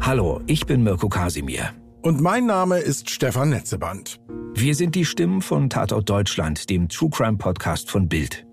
Hallo, 0.00 0.40
ich 0.46 0.66
bin 0.66 0.82
Mirko 0.82 1.08
Kasimir. 1.08 1.70
Und 2.02 2.20
mein 2.20 2.46
Name 2.46 2.78
ist 2.78 3.10
Stefan 3.10 3.50
Netzeband. 3.50 4.18
Wir 4.54 4.74
sind 4.74 4.94
die 4.94 5.04
Stimmen 5.04 5.40
von 5.40 5.70
Tatort 5.70 6.10
Deutschland, 6.10 6.68
dem 6.68 6.88
True 6.88 7.10
Crime 7.10 7.38
Podcast 7.38 7.90
von 7.90 8.08
Bild. 8.08 8.44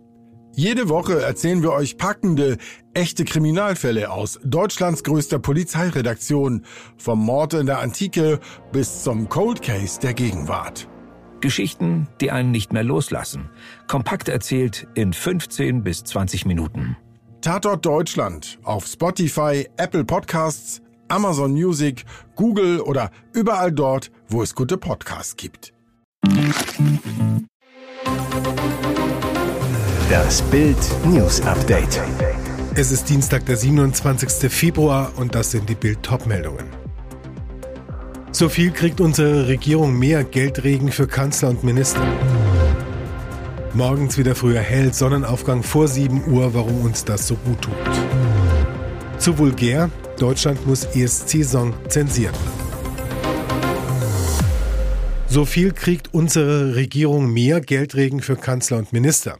Jede 0.55 0.89
Woche 0.89 1.21
erzählen 1.21 1.61
wir 1.61 1.71
euch 1.71 1.97
packende, 1.97 2.57
echte 2.93 3.25
Kriminalfälle 3.25 4.11
aus 4.11 4.39
Deutschlands 4.43 5.03
größter 5.03 5.39
Polizeiredaktion, 5.39 6.65
vom 6.97 7.23
Mord 7.25 7.53
in 7.53 7.65
der 7.65 7.79
Antike 7.79 8.39
bis 8.71 9.03
zum 9.03 9.29
Cold 9.29 9.61
Case 9.61 9.99
der 9.99 10.13
Gegenwart. 10.13 10.87
Geschichten, 11.41 12.07
die 12.21 12.31
einen 12.31 12.51
nicht 12.51 12.73
mehr 12.73 12.83
loslassen. 12.83 13.49
Kompakt 13.87 14.29
erzählt 14.29 14.87
in 14.95 15.13
15 15.13 15.83
bis 15.83 16.03
20 16.03 16.45
Minuten. 16.45 16.97
Tatort 17.41 17.85
Deutschland 17.85 18.59
auf 18.63 18.85
Spotify, 18.85 19.65
Apple 19.77 20.03
Podcasts, 20.03 20.81
Amazon 21.07 21.53
Music, 21.53 22.03
Google 22.35 22.81
oder 22.81 23.11
überall 23.33 23.71
dort, 23.71 24.11
wo 24.27 24.41
es 24.43 24.53
gute 24.53 24.77
Podcasts 24.77 25.37
gibt. 25.37 25.73
Das 30.09 30.41
Bild 30.43 30.77
News 31.05 31.39
Update. 31.41 32.01
Es 32.75 32.91
ist 32.91 33.09
Dienstag, 33.09 33.45
der 33.45 33.55
27. 33.55 34.51
Februar 34.51 35.13
und 35.15 35.33
das 35.33 35.51
sind 35.51 35.69
die 35.69 35.75
Bild 35.75 36.03
Topmeldungen. 36.03 36.65
So 38.31 38.49
viel 38.49 38.71
kriegt 38.71 38.99
unsere 38.99 39.47
Regierung 39.47 39.97
mehr 39.97 40.25
Geldregen 40.25 40.91
für 40.91 41.07
Kanzler 41.07 41.49
und 41.49 41.63
Minister. 41.63 42.05
Morgens 43.73 44.17
wieder 44.17 44.33
früher 44.33 44.61
hell, 44.61 44.93
Sonnenaufgang 44.93 45.61
vor 45.61 45.87
7 45.87 46.27
Uhr, 46.31 46.53
warum 46.55 46.81
uns 46.81 47.05
das 47.05 47.27
so 47.27 47.35
gut 47.35 47.61
tut. 47.61 47.73
Zu 49.19 49.37
vulgär, 49.37 49.91
Deutschland 50.17 50.65
muss 50.65 50.85
ESC-Song 50.85 51.73
zensieren. 51.87 52.33
So 55.27 55.45
viel 55.45 55.71
kriegt 55.71 56.13
unsere 56.13 56.75
Regierung 56.75 57.31
mehr 57.31 57.61
Geldregen 57.61 58.21
für 58.21 58.35
Kanzler 58.35 58.77
und 58.77 58.91
Minister. 58.91 59.37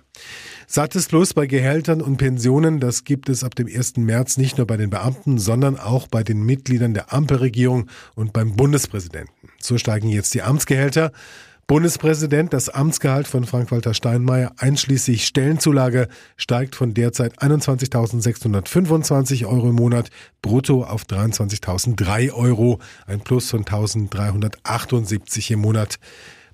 Sattes 0.68 1.08
Plus 1.08 1.34
bei 1.34 1.48
Gehältern 1.48 2.00
und 2.00 2.18
Pensionen, 2.18 2.80
das 2.80 3.04
gibt 3.04 3.28
es 3.28 3.44
ab 3.44 3.56
dem 3.56 3.66
1. 3.66 3.98
März 3.98 4.38
nicht 4.38 4.60
nur 4.60 4.68
bei 4.68 4.78
den 4.78 4.92
Beamten, 4.92 5.40
sondern 5.40 5.80
auch 5.80 6.06
bei 6.06 6.22
den 6.22 6.44
Mitgliedern 6.44 6.94
der 6.94 7.12
Ampelregierung 7.12 7.90
und 8.14 8.34
beim 8.34 8.56
Bundespräsidenten. 8.56 9.50
So 9.60 9.80
steigen 9.80 10.10
jetzt 10.10 10.36
die 10.36 10.44
Amtsgehälter. 10.44 11.12
Bundespräsident, 11.70 12.52
das 12.52 12.68
Amtsgehalt 12.70 13.28
von 13.28 13.46
Frank-Walter 13.46 13.94
Steinmeier 13.94 14.54
einschließlich 14.58 15.28
Stellenzulage 15.28 16.08
steigt 16.36 16.76
von 16.76 16.96
derzeit 16.96 17.44
21.625 17.44 19.46
Euro 19.46 19.70
im 19.70 19.76
Monat 19.76 20.10
brutto 20.42 20.84
auf 20.84 21.04
23.003 21.04 22.34
Euro, 22.34 22.80
ein 23.06 23.20
Plus 23.20 23.52
von 23.52 23.66
1.378 23.66 25.52
im 25.52 25.60
Monat. 25.60 26.00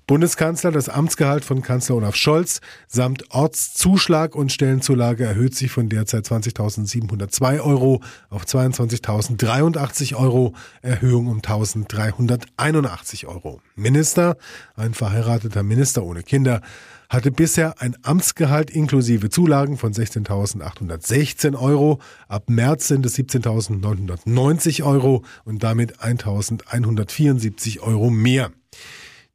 Bundeskanzler, 0.06 0.70
das 0.70 0.88
Amtsgehalt 0.88 1.44
von 1.44 1.62
Kanzler 1.62 1.96
Olaf 1.96 2.14
Scholz 2.14 2.60
samt 2.86 3.24
Ortszuschlag 3.32 4.36
und 4.36 4.52
Stellenzulage 4.52 5.24
erhöht 5.24 5.56
sich 5.56 5.72
von 5.72 5.88
derzeit 5.88 6.26
20.702 6.26 7.60
Euro 7.60 8.00
auf 8.30 8.44
22.083 8.44 10.14
Euro, 10.14 10.54
Erhöhung 10.80 11.26
um 11.26 11.40
1.381 11.40 13.26
Euro. 13.26 13.60
Minister, 13.74 14.36
ein 14.76 14.94
verheirateter 14.94 15.64
Minister 15.64 16.04
ohne 16.04 16.22
Kinder, 16.22 16.60
hatte 17.08 17.32
bisher 17.32 17.80
ein 17.80 17.96
Amtsgehalt 18.02 18.70
inklusive 18.70 19.28
Zulagen 19.28 19.76
von 19.76 19.92
16.816 19.92 21.58
Euro. 21.58 21.98
Ab 22.28 22.48
März 22.48 22.86
sind 22.86 23.04
es 23.06 23.16
17.990 23.18 24.84
Euro 24.84 25.24
und 25.44 25.64
damit 25.64 25.98
1.174 25.98 27.80
Euro 27.80 28.10
mehr. 28.10 28.52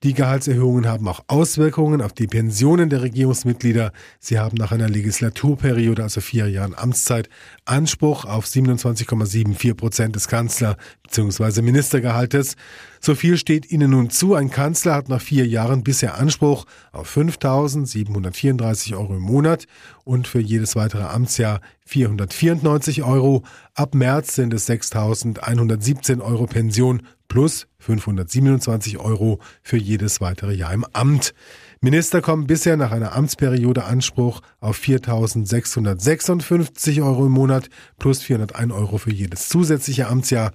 Die 0.03 0.15
Gehaltserhöhungen 0.15 0.87
haben 0.87 1.07
auch 1.07 1.23
Auswirkungen 1.27 2.01
auf 2.01 2.11
die 2.11 2.25
Pensionen 2.25 2.89
der 2.89 3.03
Regierungsmitglieder. 3.03 3.91
Sie 4.19 4.39
haben 4.39 4.57
nach 4.57 4.71
einer 4.71 4.89
Legislaturperiode, 4.89 6.01
also 6.01 6.21
vier 6.21 6.49
Jahren 6.49 6.73
Amtszeit, 6.73 7.29
Anspruch 7.65 8.25
auf 8.25 8.45
27,74 8.45 9.75
Prozent 9.75 10.15
des 10.15 10.27
Kanzler- 10.27 10.77
bzw. 11.03 11.61
Ministergehaltes. 11.61 12.55
So 12.99 13.13
viel 13.13 13.37
steht 13.37 13.71
ihnen 13.71 13.91
nun 13.91 14.09
zu. 14.09 14.33
Ein 14.33 14.49
Kanzler 14.49 14.95
hat 14.95 15.07
nach 15.07 15.21
vier 15.21 15.45
Jahren 15.45 15.83
bisher 15.83 16.17
Anspruch 16.17 16.65
auf 16.91 17.15
5.734 17.15 18.97
Euro 18.97 19.13
im 19.15 19.21
Monat 19.21 19.67
und 20.03 20.27
für 20.27 20.39
jedes 20.39 20.75
weitere 20.75 21.03
Amtsjahr 21.03 21.61
494 21.85 23.03
Euro. 23.03 23.43
Ab 23.75 23.93
März 23.93 24.33
sind 24.33 24.51
es 24.53 24.67
6.117 24.67 26.21
Euro 26.21 26.47
Pension 26.47 27.03
plus 27.31 27.67
527 27.79 28.99
Euro 28.99 29.39
für 29.63 29.77
jedes 29.77 30.19
weitere 30.19 30.53
Jahr 30.53 30.73
im 30.73 30.85
Amt. 30.91 31.33
Minister 31.79 32.21
kommen 32.21 32.45
bisher 32.45 32.75
nach 32.75 32.91
einer 32.91 33.15
Amtsperiode 33.15 33.85
Anspruch 33.85 34.41
auf 34.59 34.77
4.656 34.77 37.01
Euro 37.01 37.27
im 37.27 37.31
Monat 37.31 37.69
plus 37.97 38.21
401 38.21 38.73
Euro 38.73 38.97
für 38.97 39.13
jedes 39.13 39.47
zusätzliche 39.47 40.09
Amtsjahr. 40.09 40.51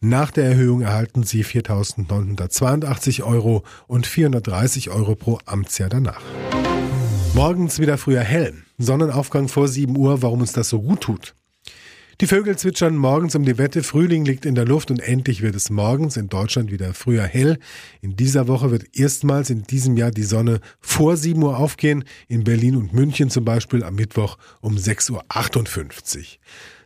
Nach 0.00 0.30
der 0.30 0.46
Erhöhung 0.46 0.80
erhalten 0.80 1.24
sie 1.24 1.44
4.982 1.44 3.22
Euro 3.22 3.62
und 3.86 4.06
430 4.06 4.88
Euro 4.88 5.16
pro 5.16 5.40
Amtsjahr 5.44 5.90
danach. 5.90 6.22
Morgens 7.34 7.80
wieder 7.80 7.98
früher 7.98 8.22
hell. 8.22 8.54
Sonnenaufgang 8.78 9.48
vor 9.48 9.68
7 9.68 9.94
Uhr, 9.94 10.22
warum 10.22 10.40
uns 10.40 10.52
das 10.52 10.70
so 10.70 10.80
gut 10.80 11.02
tut. 11.02 11.34
Die 12.20 12.28
Vögel 12.28 12.56
zwitschern 12.56 12.96
morgens 12.96 13.34
um 13.34 13.44
die 13.44 13.58
Wette, 13.58 13.82
Frühling 13.82 14.24
liegt 14.24 14.46
in 14.46 14.54
der 14.54 14.64
Luft 14.64 14.92
und 14.92 15.00
endlich 15.00 15.42
wird 15.42 15.56
es 15.56 15.68
morgens 15.68 16.16
in 16.16 16.28
Deutschland 16.28 16.70
wieder 16.70 16.94
früher 16.94 17.24
hell. 17.24 17.58
In 18.02 18.14
dieser 18.14 18.46
Woche 18.46 18.70
wird 18.70 18.96
erstmals 18.96 19.50
in 19.50 19.64
diesem 19.64 19.96
Jahr 19.96 20.12
die 20.12 20.22
Sonne 20.22 20.60
vor 20.80 21.16
7 21.16 21.42
Uhr 21.42 21.58
aufgehen, 21.58 22.04
in 22.28 22.44
Berlin 22.44 22.76
und 22.76 22.92
München 22.92 23.30
zum 23.30 23.44
Beispiel 23.44 23.82
am 23.82 23.96
Mittwoch 23.96 24.38
um 24.60 24.76
6.58 24.76 25.10
Uhr. 25.12 26.24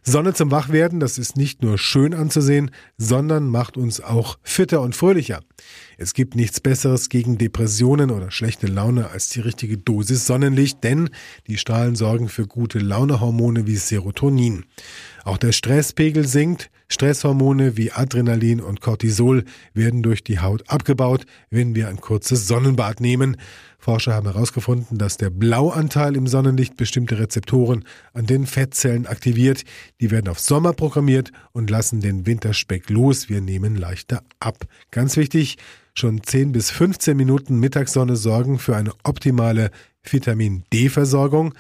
Sonne 0.03 0.33
zum 0.33 0.50
Wachwerden, 0.50 1.00
das 1.00 1.19
ist 1.19 1.37
nicht 1.37 1.62
nur 1.62 1.77
schön 1.77 2.15
anzusehen, 2.15 2.71
sondern 2.97 3.49
macht 3.49 3.77
uns 3.77 4.00
auch 4.00 4.38
fitter 4.43 4.81
und 4.81 4.97
fröhlicher. 4.97 5.41
Es 6.00 6.14
gibt 6.14 6.36
nichts 6.36 6.60
Besseres 6.60 7.09
gegen 7.09 7.38
Depressionen 7.38 8.12
oder 8.12 8.31
schlechte 8.31 8.69
Laune 8.69 9.10
als 9.10 9.31
die 9.31 9.41
richtige 9.41 9.78
Dosis 9.78 10.26
Sonnenlicht, 10.26 10.84
denn 10.84 11.10
die 11.48 11.59
Strahlen 11.59 11.97
sorgen 11.97 12.28
für 12.28 12.47
gute 12.47 12.78
Launehormone 12.78 13.66
wie 13.66 13.75
Serotonin. 13.75 14.64
Auch 15.25 15.38
der 15.38 15.50
Stresspegel 15.50 16.25
sinkt. 16.25 16.70
Stresshormone 16.91 17.76
wie 17.76 17.92
Adrenalin 17.92 18.60
und 18.60 18.81
Cortisol 18.81 19.44
werden 19.75 20.03
durch 20.03 20.25
die 20.25 20.38
Haut 20.38 20.70
abgebaut, 20.70 21.26
wenn 21.50 21.75
wir 21.75 21.88
ein 21.88 22.00
kurzes 22.00 22.47
Sonnenbad 22.47 23.00
nehmen. 23.00 23.37
Forscher 23.78 24.14
haben 24.14 24.26
herausgefunden, 24.26 24.98
dass 24.98 25.19
der 25.19 25.31
Blauanteil 25.31 26.16
im 26.16 26.26
Sonnenlicht 26.26 26.76
bestimmte 26.76 27.19
Rezeptoren 27.19 27.84
an 28.14 28.26
den 28.26 28.47
Fettzellen 28.47 29.06
aktiviert. 29.06 29.64
Die 30.00 30.10
werden 30.10 30.28
auf 30.28 30.41
Sommer 30.41 30.72
programmiert 30.72 31.31
und 31.53 31.69
lassen 31.69 32.00
den 32.00 32.25
Winterspeck 32.25 32.88
los. 32.88 33.28
Wir 33.28 33.41
nehmen 33.41 33.76
leichter 33.76 34.22
ab. 34.41 34.64
Ganz 34.91 35.16
wichtig, 35.16 35.58
schon 35.98 36.22
10 36.22 36.53
bis 36.53 36.70
15 36.70 37.16
Minuten 37.16 37.59
Mittagssonne 37.59 38.16
sorgen 38.16 38.59
für 38.59 38.76
eine 38.76 38.92
optimale 39.04 39.70
Vitamin 40.03 40.62
D-Versorgung. 40.72 41.54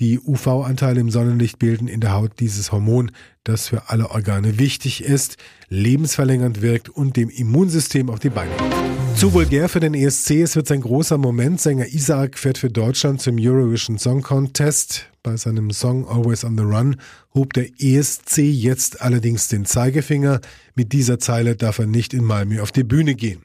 Die 0.00 0.18
UV-Anteile 0.18 1.00
im 1.00 1.10
Sonnenlicht 1.10 1.60
bilden 1.60 1.86
in 1.86 2.00
der 2.00 2.12
Haut 2.12 2.40
dieses 2.40 2.72
Hormon, 2.72 3.12
das 3.44 3.68
für 3.68 3.90
alle 3.90 4.10
Organe 4.10 4.58
wichtig 4.58 5.04
ist, 5.04 5.36
lebensverlängernd 5.68 6.60
wirkt 6.62 6.88
und 6.88 7.16
dem 7.16 7.30
Immunsystem 7.30 8.10
auf 8.10 8.18
die 8.18 8.30
Beine. 8.30 8.50
Zu 9.16 9.32
vulgär 9.32 9.68
für 9.68 9.78
den 9.78 9.94
ESC, 9.94 10.32
es 10.42 10.56
wird 10.56 10.66
sein 10.66 10.80
großer 10.80 11.16
Moment. 11.16 11.60
Sänger 11.60 11.86
Isaac 11.86 12.36
fährt 12.36 12.58
für 12.58 12.70
Deutschland 12.70 13.20
zum 13.20 13.36
Eurovision 13.38 13.96
Song 13.96 14.22
Contest. 14.22 15.06
Bei 15.22 15.36
seinem 15.36 15.70
Song 15.70 16.08
Always 16.08 16.44
on 16.44 16.58
the 16.58 16.64
Run 16.64 16.96
hob 17.32 17.52
der 17.52 17.68
ESC 17.78 18.38
jetzt 18.38 19.00
allerdings 19.00 19.46
den 19.46 19.64
Zeigefinger. 19.64 20.40
Mit 20.74 20.92
dieser 20.92 21.20
Zeile 21.20 21.54
darf 21.54 21.78
er 21.78 21.86
nicht 21.86 22.12
in 22.12 22.24
Malmö 22.24 22.60
auf 22.60 22.72
die 22.72 22.82
Bühne 22.82 23.14
gehen. 23.14 23.44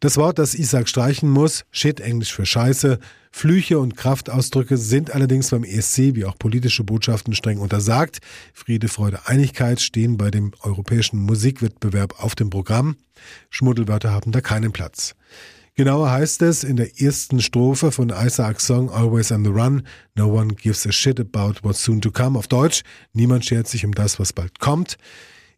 Das 0.00 0.16
Wort, 0.16 0.38
das 0.38 0.54
Isaac 0.54 0.88
streichen 0.88 1.30
muss, 1.30 1.64
Shit, 1.70 2.00
Englisch 2.00 2.34
für 2.34 2.44
Scheiße, 2.44 2.98
Flüche 3.30 3.78
und 3.78 3.96
Kraftausdrücke 3.96 4.76
sind 4.76 5.14
allerdings 5.14 5.50
beim 5.50 5.64
ESC 5.64 6.14
wie 6.14 6.24
auch 6.24 6.36
politische 6.38 6.84
Botschaften 6.84 7.34
streng 7.34 7.58
untersagt. 7.58 8.18
Friede, 8.52 8.88
Freude, 8.88 9.26
Einigkeit 9.26 9.80
stehen 9.80 10.18
bei 10.18 10.30
dem 10.30 10.52
europäischen 10.60 11.18
Musikwettbewerb 11.20 12.22
auf 12.22 12.34
dem 12.34 12.50
Programm. 12.50 12.96
Schmuddelwörter 13.48 14.10
haben 14.10 14.32
da 14.32 14.40
keinen 14.40 14.72
Platz. 14.72 15.14
Genauer 15.74 16.10
heißt 16.10 16.42
es 16.42 16.64
in 16.64 16.76
der 16.76 17.00
ersten 17.00 17.40
Strophe 17.40 17.92
von 17.92 18.10
Isaacs 18.10 18.66
Song 18.66 18.90
Always 18.90 19.32
on 19.32 19.42
the 19.42 19.50
Run, 19.50 19.86
No 20.14 20.26
one 20.26 20.54
gives 20.54 20.86
a 20.86 20.92
shit 20.92 21.18
about 21.18 21.60
what's 21.62 21.82
soon 21.82 22.02
to 22.02 22.10
come 22.10 22.38
auf 22.38 22.46
Deutsch, 22.46 22.82
niemand 23.14 23.46
schert 23.46 23.68
sich 23.68 23.86
um 23.86 23.92
das, 23.92 24.20
was 24.20 24.34
bald 24.34 24.58
kommt. 24.58 24.98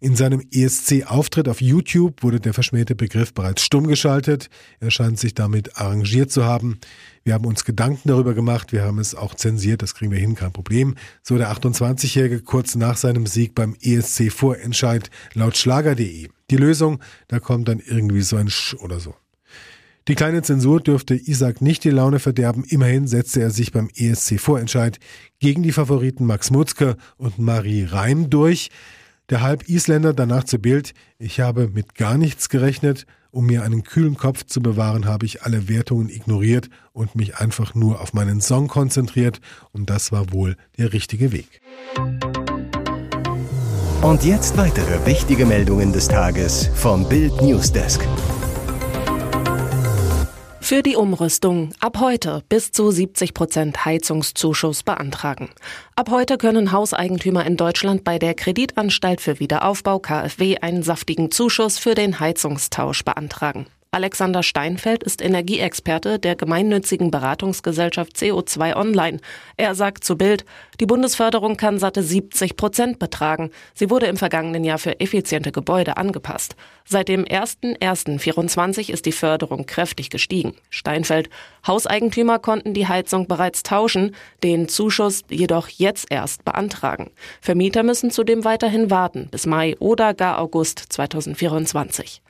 In 0.05 0.17
seinem 0.17 0.43
ESC-Auftritt 0.53 1.49
auf 1.49 1.63
YouTube 1.63 2.23
wurde 2.23 2.39
der 2.39 2.53
verschmähte 2.53 2.95
Begriff 2.95 3.33
bereits 3.33 3.63
stumm 3.63 3.87
geschaltet. 3.87 4.51
Er 4.79 4.91
scheint 4.91 5.19
sich 5.19 5.33
damit 5.33 5.79
arrangiert 5.79 6.31
zu 6.31 6.45
haben. 6.45 6.79
Wir 7.25 7.33
haben 7.33 7.47
uns 7.47 7.65
Gedanken 7.65 8.11
darüber 8.11 8.35
gemacht, 8.35 8.71
wir 8.75 8.83
haben 8.83 8.99
es 8.99 9.15
auch 9.15 9.35
zensiert, 9.35 9.81
das 9.81 9.95
kriegen 9.95 10.13
wir 10.13 10.19
hin, 10.19 10.35
kein 10.35 10.53
Problem. 10.53 10.97
So 11.23 11.39
der 11.39 11.51
28-Jährige 11.51 12.43
kurz 12.43 12.75
nach 12.75 12.99
seinem 12.99 13.27
Sieg 13.27 13.55
beim 13.55 13.77
ESC-Vorentscheid 13.81 15.09
laut 15.33 15.57
Schlager.de. 15.57 16.29
Die 16.51 16.57
Lösung, 16.59 17.01
da 17.29 17.41
kommt 17.41 17.69
dann 17.69 17.81
irgendwie 17.81 18.21
so 18.21 18.37
ein 18.37 18.51
Sch 18.51 18.75
oder 18.75 19.01
so. 19.01 19.15
Die 20.07 20.17
kleine 20.17 20.43
Zensur 20.43 20.83
dürfte 20.83 21.15
Isaac 21.15 21.63
nicht 21.63 21.83
die 21.83 21.89
Laune 21.89 22.19
verderben. 22.19 22.65
Immerhin 22.65 23.07
setzte 23.07 23.41
er 23.41 23.49
sich 23.49 23.73
beim 23.73 23.89
ESC-Vorentscheid 23.89 25.01
gegen 25.39 25.63
die 25.63 25.73
Favoriten 25.73 26.27
Max 26.27 26.51
Mutzke 26.51 26.99
und 27.17 27.39
Marie 27.39 27.85
Reim 27.85 28.29
durch. 28.29 28.69
Der 29.31 29.41
Halb-Isländer 29.41 30.13
danach 30.13 30.45
zu 30.45 30.59
Bild, 30.59 30.93
ich 31.19 31.41
habe 31.41 31.69
mit 31.69 31.95
gar 31.95 32.19
nichts 32.19 32.51
gerechnet. 32.51 33.07
Um 33.31 33.47
mir 33.47 33.63
einen 33.63 33.83
kühlen 33.83 34.17
Kopf 34.17 34.45
zu 34.45 34.61
bewahren, 34.61 35.07
habe 35.07 35.25
ich 35.25 35.43
alle 35.43 35.69
Wertungen 35.69 36.11
ignoriert 36.11 36.69
und 36.93 37.17
mich 37.17 37.39
einfach 37.39 37.75
nur 37.75 38.01
auf 38.01 38.13
meinen 38.13 38.43
Song 38.43 38.69
konzentriert. 38.69 39.41
Und 39.73 39.89
das 39.89 40.13
war 40.13 40.31
wohl 40.33 40.57
der 40.77 40.93
richtige 40.93 41.33
Weg. 41.33 41.63
Und 44.03 44.25
jetzt 44.25 44.59
weitere 44.59 45.05
wichtige 45.07 45.47
Meldungen 45.47 45.93
des 45.93 46.07
Tages 46.07 46.69
vom 46.75 47.09
Bild 47.09 47.41
Newsdesk. 47.41 48.07
Für 50.65 50.83
die 50.83 50.97
Umrüstung 50.97 51.75
ab 51.81 52.01
heute 52.01 52.43
bis 52.49 52.73
zu 52.73 52.91
70 52.91 53.35
Prozent 53.35 53.85
Heizungszuschuss 53.85 54.83
beantragen. 54.83 55.51
Ab 55.95 56.09
heute 56.11 56.39
können 56.39 56.73
Hauseigentümer 56.73 57.45
in 57.45 57.59
Deutschland 57.59 58.03
bei 58.03 58.19
der 58.19 58.33
Kreditanstalt 58.33 59.21
für 59.21 59.39
Wiederaufbau 59.41 59.99
KfW 59.99 60.57
einen 60.63 60.83
saftigen 60.83 61.31
Zuschuss 61.31 61.79
für 61.79 61.95
den 61.95 62.19
Heizungstausch 62.19 63.05
beantragen. 63.05 63.67
Alexander 63.95 64.43
Steinfeld 64.43 65.05
ist 65.05 65.23
Energieexperte 65.23 66.19
der 66.19 66.35
gemeinnützigen 66.35 67.13
Beratungsgesellschaft 67.13 68.17
CO2 68.17 68.75
Online. 68.75 69.21
Er 69.57 69.77
sagt 69.77 70.03
zu 70.03 70.19
Bild, 70.19 70.45
die 70.81 70.87
Bundesförderung 70.87 71.57
kann 71.57 71.79
satte 71.79 72.03
70 72.03 72.57
Prozent 72.57 72.99
betragen. 72.99 73.53
Sie 73.73 73.91
wurde 73.91 74.07
im 74.07 74.17
vergangenen 74.17 74.65
Jahr 74.65 74.79
für 74.79 74.99
effiziente 74.99 75.53
Gebäude 75.53 75.97
angepasst. 75.97 76.57
Seit 76.85 77.07
dem 77.07 77.25
01.01.24 77.25 78.91
ist 78.91 79.07
die 79.07 79.13
Förderung 79.13 79.65
kräftig 79.65 80.11
gestiegen. 80.11 80.57
Steinfeld, 80.71 81.31
Hauseigentümer 81.65 82.41
konnten 82.41 82.75
die 82.75 82.89
Heizung 82.89 83.29
bereits 83.29 83.63
tauschen, 83.63 84.17
den 84.43 84.67
Zuschuss 84.67 85.23
jedoch 85.31 85.69
jetzt 85.69 86.07
erst 86.11 86.45
beantragen. 86.45 87.13
Vermieter 87.41 87.85
müssen 87.85 88.11
zudem 88.11 88.45
weiterhin 88.45 88.91
warten 88.91 89.29
bis 89.31 89.47
Mai 89.47 89.77
oder 89.79 90.15
gar 90.15 90.41
August 90.41 90.81
2024. 90.89 92.23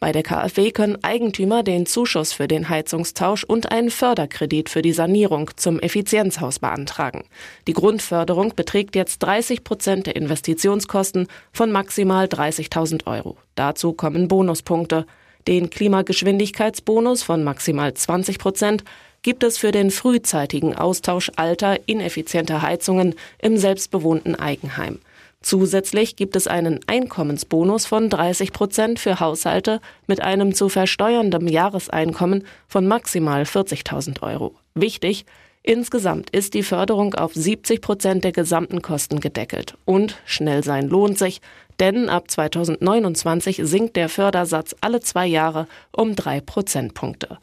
Bei 0.00 0.12
der 0.12 0.22
KfW 0.22 0.70
können 0.70 1.04
Eigentümer 1.04 1.62
den 1.62 1.84
Zuschuss 1.84 2.32
für 2.32 2.48
den 2.48 2.70
Heizungstausch 2.70 3.44
und 3.44 3.70
einen 3.70 3.90
Förderkredit 3.90 4.70
für 4.70 4.80
die 4.80 4.94
Sanierung 4.94 5.50
zum 5.56 5.78
Effizienzhaus 5.78 6.58
beantragen. 6.58 7.24
Die 7.66 7.74
Grundförderung 7.74 8.54
beträgt 8.56 8.96
jetzt 8.96 9.18
30 9.18 9.62
Prozent 9.62 10.06
der 10.06 10.16
Investitionskosten 10.16 11.28
von 11.52 11.70
maximal 11.70 12.24
30.000 12.24 13.06
Euro. 13.06 13.36
Dazu 13.56 13.92
kommen 13.92 14.26
Bonuspunkte. 14.26 15.04
Den 15.46 15.68
Klimageschwindigkeitsbonus 15.68 17.22
von 17.22 17.44
maximal 17.44 17.92
20 17.92 18.38
Prozent 18.38 18.84
gibt 19.20 19.44
es 19.44 19.58
für 19.58 19.70
den 19.70 19.90
frühzeitigen 19.90 20.74
Austausch 20.74 21.30
alter, 21.36 21.76
ineffizienter 21.86 22.62
Heizungen 22.62 23.16
im 23.38 23.58
selbstbewohnten 23.58 24.34
Eigenheim. 24.34 24.98
Zusätzlich 25.42 26.16
gibt 26.16 26.36
es 26.36 26.46
einen 26.46 26.80
Einkommensbonus 26.86 27.86
von 27.86 28.10
30 28.10 28.52
Prozent 28.52 28.98
für 28.98 29.20
Haushalte 29.20 29.80
mit 30.06 30.20
einem 30.20 30.54
zu 30.54 30.68
versteuerndem 30.68 31.48
Jahreseinkommen 31.48 32.44
von 32.68 32.86
maximal 32.86 33.44
40.000 33.44 34.22
Euro. 34.22 34.54
Wichtig, 34.74 35.24
insgesamt 35.62 36.28
ist 36.30 36.52
die 36.52 36.62
Förderung 36.62 37.14
auf 37.14 37.32
70 37.34 37.80
Prozent 37.80 38.24
der 38.24 38.32
gesamten 38.32 38.82
Kosten 38.82 39.20
gedeckelt. 39.20 39.78
Und 39.86 40.20
schnell 40.26 40.62
sein 40.62 40.88
lohnt 40.88 41.16
sich, 41.16 41.40
denn 41.80 42.10
ab 42.10 42.30
2029 42.30 43.60
sinkt 43.64 43.96
der 43.96 44.10
Fördersatz 44.10 44.76
alle 44.82 45.00
zwei 45.00 45.26
Jahre 45.26 45.66
um 45.90 46.14
drei 46.16 46.42
Prozentpunkte. 46.42 47.38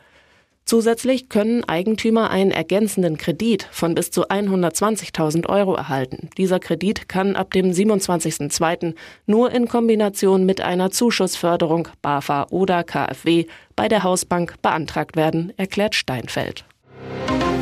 Zusätzlich 0.68 1.30
können 1.30 1.64
Eigentümer 1.64 2.30
einen 2.30 2.52
ergänzenden 2.52 3.18
Kredit 3.18 3.70
von 3.72 3.96
bis 3.96 4.12
zu 4.12 4.28
120.000 4.28 5.48
Euro 5.48 5.76
erhalten. 5.76 6.30
Dieser 6.38 6.60
Kredit 6.60 7.08
kann 7.08 7.38
ab 7.38 7.52
dem 7.52 7.72
27.02. 7.72 8.94
nur 9.26 9.50
in 9.52 9.70
Kombination 9.70 10.46
mit 10.46 10.60
einer 10.60 10.92
Zuschussförderung 10.92 11.88
BAFA 12.02 12.48
oder 12.50 12.84
KfW 12.84 13.46
bei 13.78 13.88
der 13.88 14.04
Hausbank 14.04 14.62
beantragt 14.62 15.16
werden, 15.16 15.54
erklärt 15.56 15.96
Steinfeld. 15.96 16.66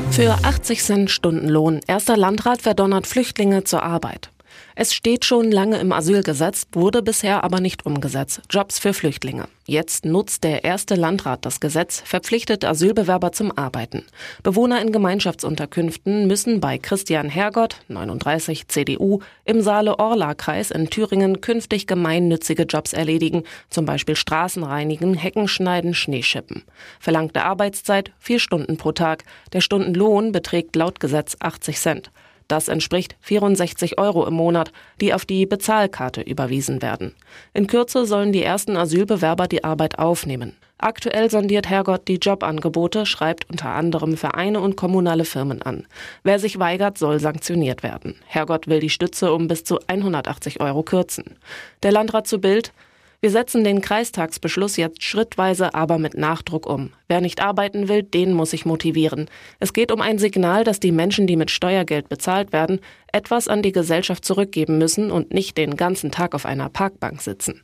Für 0.10 0.40
80 0.42 0.82
Cent 0.82 1.12
Stundenlohn. 1.12 1.82
Erster 1.86 2.18
Landrat 2.18 2.64
verdonnert 2.64 3.06
Flüchtlinge 3.06 3.66
zur 3.66 3.84
Arbeit. 3.84 4.32
Es 4.78 4.94
steht 4.94 5.24
schon 5.24 5.52
lange 5.52 5.80
im 5.80 5.94
Asylgesetz, 5.94 6.68
wurde 6.74 7.02
bisher 7.02 7.46
aber 7.46 7.62
nicht 7.62 7.86
umgesetzt. 7.86 8.42
Jobs 8.50 8.78
für 8.78 8.94
Flüchtlinge. 8.94 9.48
Jetzt 9.66 10.04
nutzt 10.04 10.44
der 10.44 10.66
erste 10.66 10.96
Landrat 10.96 11.46
das 11.46 11.62
Gesetz, 11.62 12.02
verpflichtet 12.06 12.66
Asylbewerber 12.66 13.32
zum 13.32 13.58
Arbeiten. 13.58 14.04
Bewohner 14.44 14.82
in 14.82 14.92
Gemeinschaftsunterkünften 14.92 16.28
müssen 16.28 16.60
bei 16.60 16.78
Christian 16.78 17.30
Hergott, 17.30 17.78
39 17.88 18.68
CDU, 18.68 19.22
im 19.46 19.62
Saale-Orla-Kreis 19.62 20.72
in 20.72 20.90
Thüringen 20.90 21.40
künftig 21.40 21.88
gemeinnützige 21.88 22.64
Jobs 22.64 22.92
erledigen, 22.92 23.44
zum 23.70 23.86
Beispiel 23.86 24.18
Straßen 24.18 24.64
reinigen, 24.64 25.14
Hecken 25.14 25.48
schneiden, 25.48 25.94
Schneeschippen. 25.94 26.64
Verlangte 27.00 27.44
Arbeitszeit 27.44 28.12
vier 28.20 28.40
Stunden 28.40 28.76
pro 28.76 28.92
Tag. 28.92 29.24
Der 29.54 29.62
Stundenlohn 29.62 30.34
beträgt 30.34 30.76
laut 30.76 31.00
Gesetz 31.00 31.38
80 31.40 31.80
Cent. 31.80 32.12
Das 32.48 32.68
entspricht 32.68 33.16
64 33.22 33.98
Euro 33.98 34.26
im 34.28 34.36
Monat, 34.36 34.72
die 35.02 35.14
auf 35.14 35.26
die 35.26 35.46
Bezahlkarte 35.46 36.22
überwiesen 36.22 36.82
werden. 36.82 37.16
In 37.54 37.68
Kürze 37.68 38.06
sollen 38.06 38.32
die 38.32 38.44
ersten 38.44 38.78
Asylbewerber 38.78 39.48
die 39.48 39.64
Arbeit 39.64 39.98
aufnehmen. 39.98 40.56
Aktuell 40.78 41.32
sondiert 41.32 41.70
Hergott 41.70 42.08
die 42.08 42.18
Jobangebote, 42.18 43.06
schreibt 43.06 43.50
unter 43.50 43.70
anderem 43.70 44.18
Vereine 44.18 44.60
und 44.60 44.76
kommunale 44.76 45.24
Firmen 45.24 45.62
an. 45.62 45.88
Wer 46.24 46.38
sich 46.38 46.60
weigert, 46.60 46.98
soll 46.98 47.20
sanktioniert 47.20 47.82
werden. 47.82 48.16
Hergott 48.28 48.68
will 48.68 48.82
die 48.82 48.90
Stütze 48.90 49.34
um 49.34 49.48
bis 49.48 49.64
zu 49.64 49.80
180 49.88 50.60
Euro 50.60 50.84
kürzen. 50.84 51.38
Der 51.82 51.94
Landrat 51.94 52.28
zu 52.28 52.40
Bild, 52.40 52.74
wir 53.22 53.30
setzen 53.30 53.64
den 53.64 53.82
Kreistagsbeschluss 53.82 54.78
jetzt 54.78 55.04
schrittweise, 55.04 55.74
aber 55.74 55.98
mit 55.98 56.16
Nachdruck 56.16 56.66
um. 56.66 56.92
Wer 57.08 57.22
nicht 57.22 57.42
arbeiten 57.42 57.88
will, 57.88 58.04
den 58.04 58.34
muss 58.34 58.54
ich 58.54 58.66
motivieren. 58.66 59.30
Es 59.60 59.74
geht 59.74 59.92
um 59.92 60.02
ein 60.02 60.20
Signal, 60.20 60.64
dass 60.64 60.80
die 60.80 60.92
Menschen, 60.92 61.28
die 61.28 61.36
mit 61.36 61.52
Steuergeld 61.52 62.10
bezahlt 62.10 62.54
werden, 62.54 62.80
etwas 63.12 63.48
an 63.48 63.62
die 63.62 63.72
Gesellschaft 63.72 64.26
zurückgeben 64.26 64.78
müssen 64.78 65.12
und 65.12 65.34
nicht 65.34 65.58
den 65.58 65.76
ganzen 65.76 66.12
Tag 66.12 66.36
auf 66.36 66.46
einer 66.46 66.70
Parkbank 66.70 67.22
sitzen. 67.22 67.64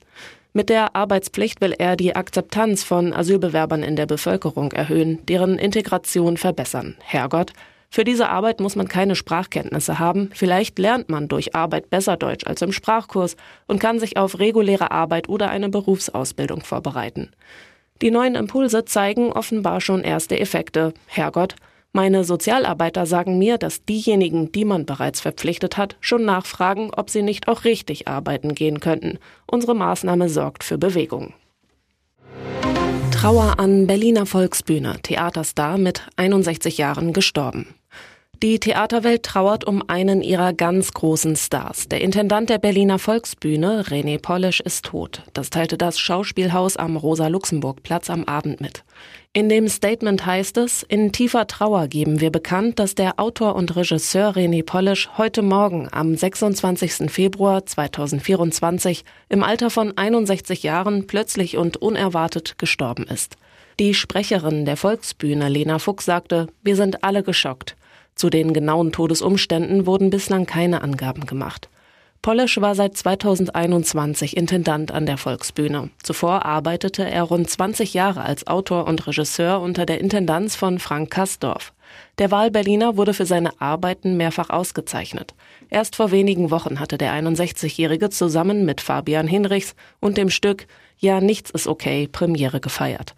Mit 0.54 0.68
der 0.68 0.98
Arbeitspflicht 0.98 1.62
will 1.62 1.74
er 1.78 1.96
die 1.96 2.16
Akzeptanz 2.16 2.84
von 2.84 3.14
Asylbewerbern 3.14 3.84
in 3.84 3.96
der 3.96 4.06
Bevölkerung 4.06 4.74
erhöhen, 4.74 5.26
deren 5.28 5.58
Integration 5.58 6.36
verbessern. 6.36 6.98
Herrgott, 7.00 7.54
für 7.94 8.06
diese 8.06 8.30
Arbeit 8.30 8.62
muss 8.62 8.78
man 8.78 8.88
keine 8.88 9.18
Sprachkenntnisse 9.18 10.00
haben. 10.00 10.30
Vielleicht 10.34 10.80
lernt 10.80 11.10
man 11.10 11.28
durch 11.28 11.56
Arbeit 11.56 11.90
besser 11.90 12.16
Deutsch 12.16 12.48
als 12.48 12.62
im 12.62 12.72
Sprachkurs 12.72 13.36
und 13.68 13.82
kann 13.82 14.00
sich 14.00 14.16
auf 14.16 14.40
reguläre 14.40 14.92
Arbeit 14.92 15.28
oder 15.28 15.50
eine 15.50 15.68
Berufsausbildung 15.68 16.62
vorbereiten. 16.62 17.32
Die 18.02 18.10
neuen 18.10 18.36
Impulse 18.36 18.86
zeigen 18.86 19.34
offenbar 19.34 19.82
schon 19.82 20.06
erste 20.06 20.40
Effekte. 20.40 20.94
Herrgott, 21.06 21.56
meine 21.92 22.24
Sozialarbeiter 22.24 23.06
sagen 23.06 23.38
mir, 23.38 23.58
dass 23.58 23.84
diejenigen, 23.84 24.54
die 24.54 24.64
man 24.64 24.86
bereits 24.86 25.20
verpflichtet 25.20 25.76
hat, 25.76 25.98
schon 26.00 26.24
nachfragen, 26.24 26.92
ob 26.96 27.10
sie 27.10 27.22
nicht 27.22 27.50
auch 27.50 27.66
richtig 27.66 28.08
arbeiten 28.08 28.56
gehen 28.56 28.80
könnten. 28.80 29.20
Unsere 29.48 29.76
Maßnahme 29.76 30.30
sorgt 30.30 30.64
für 30.64 30.78
Bewegung. 30.78 31.34
Trauer 33.22 33.60
an 33.60 33.86
Berliner 33.86 34.26
Volksbühne, 34.26 34.98
Theaterstar 35.04 35.78
mit 35.78 36.08
61 36.16 36.80
Jahren 36.80 37.14
gestorben. 37.14 37.68
Die 38.42 38.60
Theaterwelt 38.60 39.22
trauert 39.22 39.64
um 39.64 39.88
einen 39.88 40.24
ihrer 40.24 40.54
ganz 40.54 40.92
großen 40.92 41.36
Stars. 41.36 41.88
Der 41.88 42.02
Intendant 42.02 42.50
der 42.50 42.58
Berliner 42.58 42.98
Volksbühne, 42.98 43.84
René 43.84 44.20
Polisch, 44.20 44.60
ist 44.60 44.86
tot. 44.86 45.22
Das 45.34 45.52
teilte 45.52 45.78
das 45.78 46.00
Schauspielhaus 46.00 46.78
am 46.78 46.98
Rosa-Luxemburg-Platz 46.98 48.10
am 48.10 48.24
Abend 48.24 48.60
mit. 48.60 48.84
In 49.34 49.48
dem 49.48 49.70
Statement 49.70 50.26
heißt 50.26 50.58
es, 50.58 50.84
in 50.84 51.14
tiefer 51.14 51.48
Trauer 51.48 51.88
geben 51.88 52.20
wir 52.20 52.32
bekannt, 52.32 52.80
dass 52.80 52.96
der 52.96 53.18
Autor 53.18 53.56
und 53.56 53.74
Regisseur 53.78 54.36
René 54.36 54.62
Polisch 54.62 55.08
heute 55.18 55.42
Morgen 55.42 55.88
am 55.90 56.18
26. 56.18 57.10
Februar 57.10 57.66
2024 57.66 59.06
im 59.30 59.42
Alter 59.42 59.70
von 59.70 59.98
61 59.98 60.64
Jahren 60.64 61.08
plötzlich 61.08 61.56
und 61.56 61.78
unerwartet 61.78 62.58
gestorben 62.58 63.06
ist. 63.06 63.38
Die 63.80 63.94
Sprecherin 63.94 64.66
der 64.66 64.76
Volksbühne, 64.76 65.48
Lena 65.48 65.80
Fuchs, 65.80 66.04
sagte, 66.04 66.48
wir 66.62 66.76
sind 66.76 67.06
alle 67.06 67.24
geschockt. 67.24 67.78
Zu 68.16 68.30
den 68.30 68.52
genauen 68.52 68.92
Todesumständen 68.92 69.86
wurden 69.86 70.10
bislang 70.10 70.46
keine 70.46 70.82
Angaben 70.82 71.26
gemacht. 71.26 71.70
Polish 72.22 72.62
war 72.62 72.76
seit 72.76 72.96
2021 72.96 74.38
Intendant 74.38 74.92
an 74.92 75.08
der 75.08 75.18
Volksbühne. 75.18 75.90
Zuvor 76.04 76.46
arbeitete 76.46 77.04
er 77.04 77.24
rund 77.24 77.50
20 77.50 77.96
Jahre 77.96 78.22
als 78.22 78.46
Autor 78.46 78.86
und 78.86 79.08
Regisseur 79.08 79.60
unter 79.60 79.88
der 79.88 80.00
Intendanz 80.00 80.56
von 80.56 80.78
Frank 80.78 81.10
Kastorf. 81.10 81.74
Der 82.20 82.30
Wahlberliner 82.30 82.96
wurde 82.96 83.16
für 83.16 83.26
seine 83.26 83.60
Arbeiten 83.60 84.18
mehrfach 84.18 84.52
ausgezeichnet. 84.52 85.34
Erst 85.72 85.96
vor 85.96 86.12
wenigen 86.12 86.52
Wochen 86.52 86.80
hatte 86.80 87.00
der 87.00 87.12
61-Jährige 87.14 88.12
zusammen 88.12 88.66
mit 88.66 88.82
Fabian 88.82 89.28
Hinrichs 89.28 89.74
und 90.00 90.18
dem 90.18 90.30
Stück 90.30 90.68
Ja, 91.00 91.22
nichts 91.22 91.50
ist 91.50 91.66
okay 91.66 92.08
Premiere 92.08 92.60
gefeiert. 92.60 93.16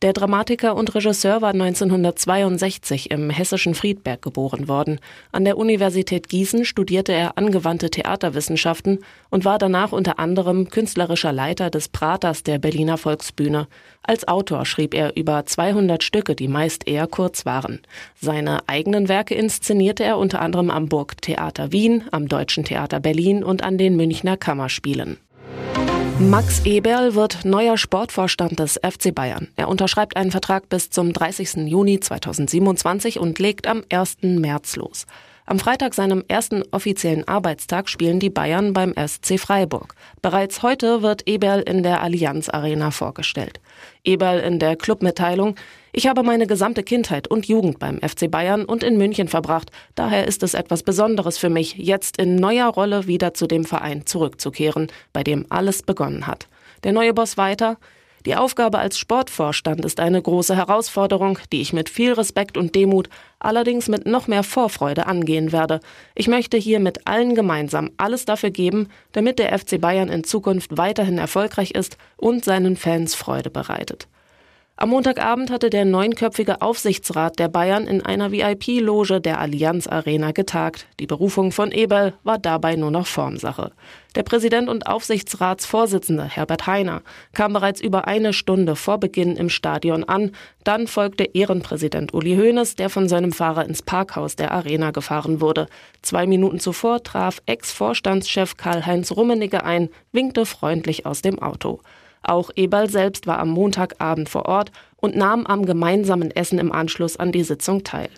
Der 0.00 0.12
Dramatiker 0.12 0.76
und 0.76 0.94
Regisseur 0.94 1.42
war 1.42 1.50
1962 1.50 3.10
im 3.10 3.30
hessischen 3.30 3.74
Friedberg 3.74 4.22
geboren 4.22 4.68
worden. 4.68 5.00
An 5.32 5.44
der 5.44 5.58
Universität 5.58 6.28
Gießen 6.28 6.64
studierte 6.64 7.12
er 7.12 7.36
angewandte 7.36 7.90
Theaterwissenschaften 7.90 9.00
und 9.30 9.44
war 9.44 9.58
danach 9.58 9.90
unter 9.90 10.20
anderem 10.20 10.70
künstlerischer 10.70 11.32
Leiter 11.32 11.68
des 11.68 11.88
Praters 11.88 12.44
der 12.44 12.60
Berliner 12.60 12.96
Volksbühne. 12.96 13.66
Als 14.04 14.28
Autor 14.28 14.66
schrieb 14.66 14.94
er 14.94 15.16
über 15.16 15.44
200 15.44 16.04
Stücke, 16.04 16.36
die 16.36 16.46
meist 16.46 16.86
eher 16.86 17.08
kurz 17.08 17.44
waren. 17.44 17.80
Seine 18.14 18.68
eigenen 18.68 19.08
Werke 19.08 19.34
inszenierte 19.34 20.04
er 20.04 20.18
unter 20.18 20.40
anderem 20.40 20.70
am 20.70 20.88
Burgtheater 20.88 21.72
Wien, 21.72 22.04
am 22.12 22.28
Deutschen 22.28 22.62
Theater 22.62 23.00
Berlin 23.00 23.42
und 23.42 23.64
an 23.64 23.78
den 23.78 23.96
Münchner 23.96 24.36
Kammerspielen. 24.36 25.18
Max 26.20 26.66
Eberl 26.66 27.14
wird 27.14 27.44
neuer 27.44 27.78
Sportvorstand 27.78 28.58
des 28.58 28.74
FC 28.74 29.14
Bayern. 29.14 29.46
Er 29.54 29.68
unterschreibt 29.68 30.16
einen 30.16 30.32
Vertrag 30.32 30.68
bis 30.68 30.90
zum 30.90 31.12
30. 31.12 31.68
Juni 31.68 32.00
2027 32.00 33.20
und 33.20 33.38
legt 33.38 33.68
am 33.68 33.84
1. 33.88 34.18
März 34.22 34.74
los. 34.74 35.06
Am 35.46 35.60
Freitag, 35.60 35.94
seinem 35.94 36.24
ersten 36.26 36.64
offiziellen 36.72 37.26
Arbeitstag, 37.28 37.88
spielen 37.88 38.18
die 38.18 38.30
Bayern 38.30 38.72
beim 38.72 38.94
SC 38.94 39.38
Freiburg. 39.38 39.94
Bereits 40.20 40.62
heute 40.62 41.02
wird 41.02 41.28
Eberl 41.28 41.60
in 41.60 41.84
der 41.84 42.02
Allianz 42.02 42.48
Arena 42.48 42.90
vorgestellt. 42.90 43.60
Eberl 44.02 44.40
in 44.40 44.58
der 44.58 44.74
Clubmitteilung. 44.74 45.54
Ich 45.98 46.06
habe 46.06 46.22
meine 46.22 46.46
gesamte 46.46 46.84
Kindheit 46.84 47.26
und 47.26 47.48
Jugend 47.48 47.80
beim 47.80 47.98
FC 47.98 48.30
Bayern 48.30 48.64
und 48.64 48.84
in 48.84 48.98
München 48.98 49.26
verbracht. 49.26 49.72
Daher 49.96 50.28
ist 50.28 50.44
es 50.44 50.54
etwas 50.54 50.84
Besonderes 50.84 51.38
für 51.38 51.48
mich, 51.48 51.74
jetzt 51.74 52.18
in 52.18 52.36
neuer 52.36 52.68
Rolle 52.68 53.08
wieder 53.08 53.34
zu 53.34 53.48
dem 53.48 53.64
Verein 53.64 54.06
zurückzukehren, 54.06 54.92
bei 55.12 55.24
dem 55.24 55.46
alles 55.48 55.82
begonnen 55.82 56.28
hat. 56.28 56.46
Der 56.84 56.92
neue 56.92 57.14
Boss 57.14 57.36
weiter. 57.36 57.78
Die 58.26 58.36
Aufgabe 58.36 58.78
als 58.78 58.96
Sportvorstand 58.96 59.84
ist 59.84 59.98
eine 59.98 60.22
große 60.22 60.54
Herausforderung, 60.54 61.40
die 61.50 61.62
ich 61.62 61.72
mit 61.72 61.88
viel 61.88 62.12
Respekt 62.12 62.56
und 62.56 62.76
Demut, 62.76 63.08
allerdings 63.40 63.88
mit 63.88 64.06
noch 64.06 64.28
mehr 64.28 64.44
Vorfreude 64.44 65.06
angehen 65.06 65.50
werde. 65.50 65.80
Ich 66.14 66.28
möchte 66.28 66.58
hier 66.58 66.78
mit 66.78 67.08
allen 67.08 67.34
gemeinsam 67.34 67.90
alles 67.96 68.24
dafür 68.24 68.50
geben, 68.50 68.86
damit 69.10 69.40
der 69.40 69.58
FC 69.58 69.80
Bayern 69.80 70.10
in 70.10 70.22
Zukunft 70.22 70.76
weiterhin 70.78 71.18
erfolgreich 71.18 71.72
ist 71.72 71.98
und 72.16 72.44
seinen 72.44 72.76
Fans 72.76 73.16
Freude 73.16 73.50
bereitet. 73.50 74.06
Am 74.80 74.90
Montagabend 74.90 75.50
hatte 75.50 75.70
der 75.70 75.84
neunköpfige 75.84 76.62
Aufsichtsrat 76.62 77.40
der 77.40 77.48
Bayern 77.48 77.88
in 77.88 78.06
einer 78.06 78.30
VIP-Loge 78.30 79.20
der 79.20 79.40
Allianz 79.40 79.88
Arena 79.88 80.30
getagt. 80.30 80.86
Die 81.00 81.08
Berufung 81.08 81.50
von 81.50 81.72
Eberl 81.72 82.14
war 82.22 82.38
dabei 82.38 82.76
nur 82.76 82.92
noch 82.92 83.08
Formsache. 83.08 83.72
Der 84.14 84.22
Präsident 84.22 84.68
und 84.68 84.86
Aufsichtsratsvorsitzende 84.86 86.22
Herbert 86.22 86.68
Heiner 86.68 87.02
kam 87.34 87.54
bereits 87.54 87.80
über 87.80 88.06
eine 88.06 88.32
Stunde 88.32 88.76
vor 88.76 88.98
Beginn 88.98 89.34
im 89.34 89.48
Stadion 89.48 90.04
an. 90.04 90.30
Dann 90.62 90.86
folgte 90.86 91.24
Ehrenpräsident 91.24 92.14
Uli 92.14 92.36
Hoeneß, 92.36 92.76
der 92.76 92.88
von 92.88 93.08
seinem 93.08 93.32
Fahrer 93.32 93.64
ins 93.64 93.82
Parkhaus 93.82 94.36
der 94.36 94.52
Arena 94.52 94.92
gefahren 94.92 95.40
wurde. 95.40 95.66
Zwei 96.02 96.24
Minuten 96.28 96.60
zuvor 96.60 97.02
traf 97.02 97.42
Ex-Vorstandschef 97.46 98.56
Karl-Heinz 98.56 99.10
Rummenigge 99.10 99.64
ein, 99.64 99.88
winkte 100.12 100.46
freundlich 100.46 101.04
aus 101.04 101.20
dem 101.20 101.42
Auto. 101.42 101.80
Auch 102.22 102.50
Eberl 102.56 102.90
selbst 102.90 103.26
war 103.26 103.38
am 103.38 103.50
Montagabend 103.50 104.28
vor 104.28 104.46
Ort 104.46 104.72
und 104.96 105.16
nahm 105.16 105.46
am 105.46 105.64
gemeinsamen 105.64 106.30
Essen 106.30 106.58
im 106.58 106.72
Anschluss 106.72 107.16
an 107.16 107.32
die 107.32 107.42
Sitzung 107.42 107.84
teil. 107.84 108.10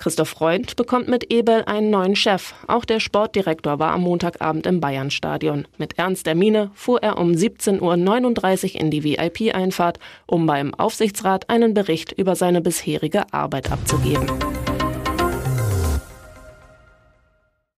Christoph 0.00 0.30
Freund 0.30 0.76
bekommt 0.76 1.08
mit 1.08 1.30
Eberl 1.30 1.64
einen 1.66 1.90
neuen 1.90 2.16
Chef. 2.16 2.54
Auch 2.66 2.86
der 2.86 3.00
Sportdirektor 3.00 3.78
war 3.78 3.92
am 3.92 4.00
Montagabend 4.00 4.66
im 4.66 4.80
Bayernstadion. 4.80 5.68
Mit 5.76 5.98
ernster 5.98 6.34
Miene 6.34 6.70
fuhr 6.74 7.02
er 7.02 7.18
um 7.18 7.32
17.39 7.32 8.74
Uhr 8.74 8.80
in 8.80 8.90
die 8.90 9.04
VIP-Einfahrt, 9.04 9.98
um 10.26 10.46
beim 10.46 10.72
Aufsichtsrat 10.72 11.50
einen 11.50 11.74
Bericht 11.74 12.12
über 12.12 12.34
seine 12.34 12.62
bisherige 12.62 13.30
Arbeit 13.34 13.70
abzugeben. 13.70 14.26